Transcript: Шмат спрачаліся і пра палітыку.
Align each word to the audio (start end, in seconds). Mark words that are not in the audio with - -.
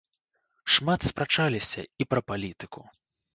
Шмат 0.75 1.05
спрачаліся 1.09 1.85
і 1.85 2.03
пра 2.15 2.21
палітыку. 2.31 2.81